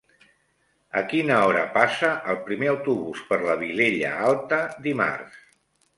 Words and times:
A 1.01 1.03
quina 1.11 1.35
hora 1.49 1.61
passa 1.75 2.09
el 2.33 2.39
primer 2.49 2.71
autobús 2.71 3.23
per 3.31 3.41
la 3.45 3.59
Vilella 3.65 4.11
Alta 4.31 4.63
dimarts? 4.89 5.39